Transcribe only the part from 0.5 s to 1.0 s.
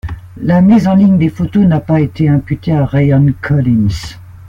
mise en